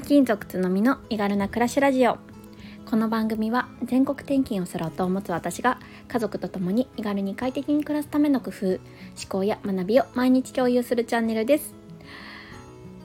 [0.00, 2.16] 転勤族つのみの身軽な暮らしラジオ。
[2.88, 8.78] この番組は全国転勤をする夫を持つ私が家族と共に身軽に快適に暮らすための工夫思
[9.28, 11.74] 考や学びを毎日共有するチャンネルです。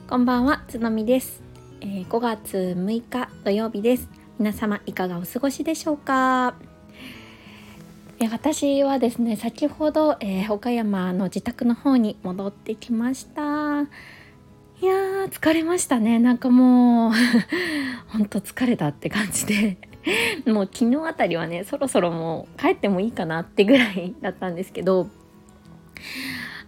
[0.08, 1.42] こんばんはつのみです、
[1.82, 4.08] えー、5月6日土曜日です。
[4.38, 6.54] 皆様いかがお過ごしでしょうか？
[8.18, 13.82] え私はですね先ほど、えー、岡山の自宅の方に戻ってきました。
[14.78, 16.18] いやー疲れましたね。
[16.18, 17.12] なんかもう
[18.08, 19.78] ほんと疲れたって感じで。
[20.46, 25.08] もう昨日あたりはねそろそろもう帰ってもいいかなってぐらいだったんですけど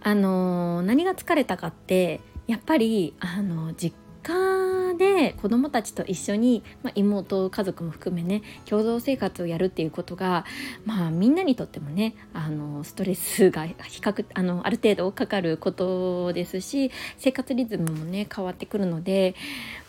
[0.03, 10.45] あのー、何が疲れたかってやっぱりあの実家で子供たちと一緒に、まあ、妹家族も含めね共同生活をやるっていうことが、
[10.85, 19.35] まあ、みんなにとってもねあのストレスが比較あのある程度かかることですし生活リズムもね変わってくるので、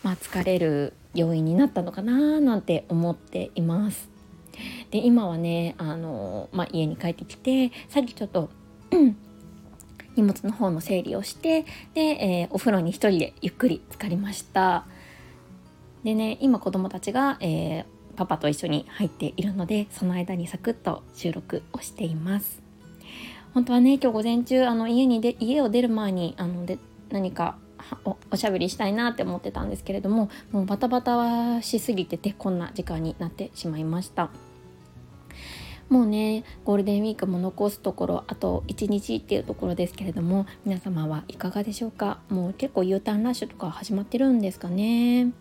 [0.03, 4.09] まあ、疲れる要因になったのかななんて思っています。
[4.91, 8.51] で今はねあの、まあ、家に帰ってきてさっきちょっと
[10.21, 14.87] 荷物の方の整理をしてで、えー、お風呂に一人でゆっくり浸かりました。
[16.05, 17.85] でね今子供たちが、えー、
[18.17, 22.63] パパと一緒に入っているのでその間にサクッと収録をしています。
[23.53, 26.79] 本当はね今日午前中あの家にで家を出る前にあので
[27.11, 27.57] 何か
[28.05, 34.31] おおしゃべりしたいなって思ってたんですけれどももうバタバタしすぎててこんな時間になってしまいました。
[35.91, 42.21] もうねゴールデンウィークも残すところあと1日っていうところですけれども皆様はいかがでしょうか？
[42.31, 45.33] もう結構 U ターンラッシュとか始まってるんですかね。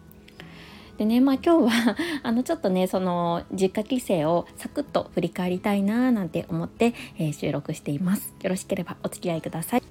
[0.97, 8.33] でねまあ今日は あのちょっとねその実家帰省をサクッと振り返りたいななんて思って、えー、収録しています。
[8.41, 9.83] よろしければお付き合いください。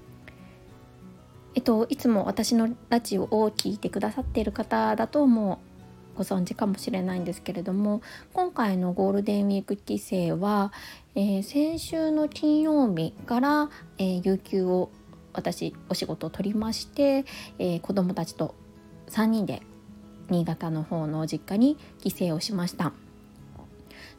[1.55, 5.61] えっといつも私のラジオを聴いてくださっている方だとも
[6.19, 10.73] ご存知かもしれないんですけれども今回のゴールデンウィーク帰省は、
[11.15, 14.91] えー、先週の金曜日から、えー、有給を
[15.33, 17.25] 私お仕事を取りまして、
[17.61, 18.57] えー、子どもたちと
[19.11, 19.63] 3人で
[20.29, 22.93] 新潟の方の実家に帰省をしました。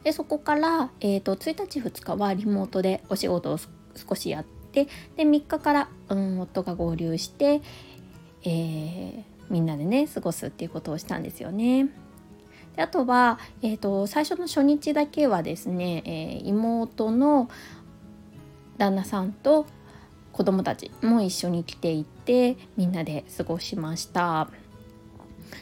[0.02, 4.86] でそこから、えーと、1日2日はリモートでお仕事を少しやって
[5.16, 7.60] で3日から、うん、夫が合流して、
[8.44, 11.88] えー、みんなでね過ごすっていうことをしたんですよね。
[12.76, 17.50] であとは、えーと、最初の初日だけはですね、えー、妹の
[18.78, 19.66] 旦那さんと
[20.32, 24.48] 子供たちも一緒に来ていてみんなで過ごしました。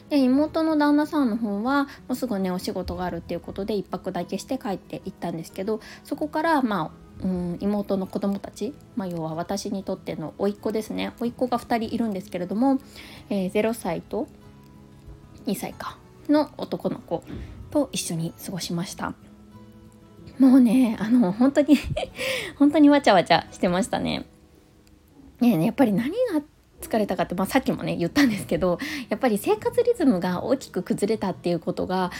[0.08, 11.12] で妹の旦那さんの方はもうすぐねお仕事があるっていうことで1泊だけして帰って行ったんですけどそこからまあうん妹の子供たち、まあ、要は私にとっての甥っ子ですね。
[11.18, 12.78] 甥っ子が2人いるんですけれども、
[13.28, 14.28] えー、0歳と
[15.46, 17.24] 2歳かの男の子
[17.70, 19.14] と一緒に過ごしました。
[20.38, 21.76] もうねあの本当に
[22.56, 24.26] 本当にわちゃわちゃしてましたね。
[25.40, 26.42] ねやっぱり何が
[26.80, 28.78] 疲れたかって、まあ、さっきもね言ったんですけど
[29.08, 32.10] やっぱり生活リズムが大きく崩れたっていうことが、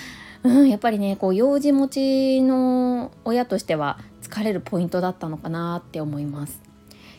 [0.43, 6.69] うん、やっぱりねこう幼児持ちの親としては疲れるポイントだったのかなって思います。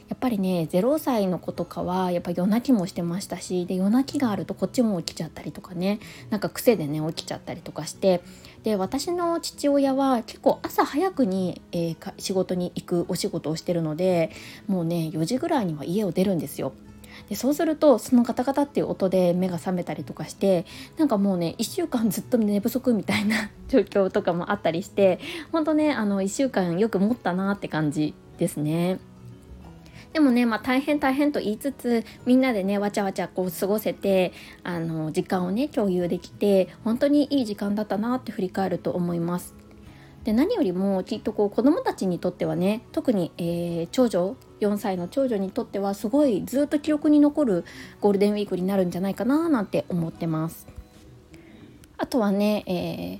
[0.10, 6.00] やっぱりね0歳の子とかはやっぱ夜泣きもしてましたしで夜泣きがあるとこっちも起きちゃったりとかね
[6.32, 8.22] なんか癖でね起きちゃったりとかして
[8.64, 14.32] で私の父親は結構朝早くに、えー、仕事に行くお仕事をしてるので
[14.68, 16.74] もうね4時ぐらいには家を出るんですよ。
[17.28, 20.66] でそうするとそのガタガタっていう音で目が覚めたりとかして
[20.98, 25.20] なんかもうね1週間ずっと寝不足みたいな 状況とかもあったりして
[25.52, 29.00] ほんとねあの1週間よく持ったなって感じですね。
[30.14, 39.60] でもね、まあ、大変大変と言いつつみんなでねわちゃわちゃこう過ごせてあの時間をね共有できて本当にいい時間だったなって振り返ると思います。
[40.24, 47.66] で何よりもきっとこう子どもたちにとってはね特に、えー、長女4歳の長女にとってはすごいずっと記憶に残る
[48.02, 50.68] ゴールデンウィークになるんじゃないかななんて思ってます。
[51.98, 53.20] あとはね、えー、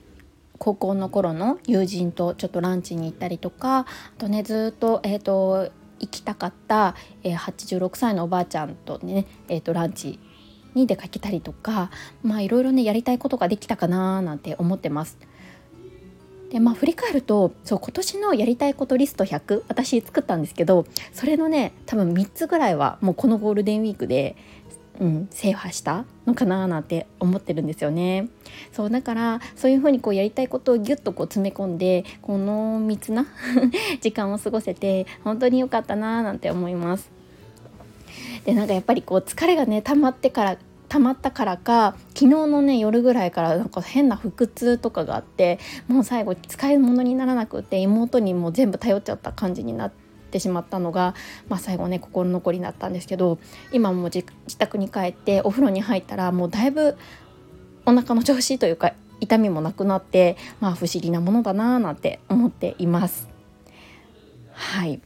[0.58, 3.86] 高校の頃の友人とちょっとランチに行ったりとかあ
[4.18, 5.70] とねずっと,、えーと、
[6.00, 10.20] 行きたかった、えー、86歳のおばあちゃんとね、えーとランチ
[10.76, 11.90] に出かけたりとか
[12.24, 15.18] まあいろいろねやりたいことができたかななんて思ってます。
[16.50, 24.36] でまあ振り返るとそう今年のやりたいことリスト100私作ったんですけどそれのね多分3つぐらいはもうこのゴールデンウィークで、
[25.00, 28.30] うん、制覇したのかななんて思ってるんですよね。
[28.72, 33.28] そうだからそういう風にこうやりたいことをギュッとこう詰め込んでこの密な
[34.02, 37.12] 時間を過ごせて本当に良かったななんて思います。
[38.46, 40.58] でなんかやっぱりこう疲れがね溜まってから
[40.90, 50.10] 溜まったからか昨日のね夜ぐらいからなんか変な腹痛とかがあってもう最後使い物にならなくて妹にもう全部頼っちゃった感じになって。
[50.38, 51.16] しまったのが、
[51.48, 53.40] まあ、最後ね心残りになったんですけど
[53.72, 54.24] 今も自
[54.60, 56.96] 宅に帰ってお風呂に入ったらもうだいぶ
[57.88, 63.28] お腹の調子というか痛みもなくなってまあ不思議なものだなーなんて思っています。
[64.54, 65.02] はい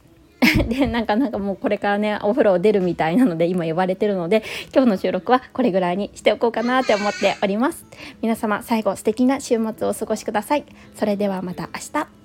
[0.68, 4.42] でなんかなんかもうこれからねお風呂を出るみたいなので今呼ばれてるので
[4.72, 7.84] 今日の収録はこれぐらいにしておこうかなって思っております。
[8.22, 10.64] 皆様最後素敵な週末をお過ごしください。
[10.94, 12.23] それではまた明日。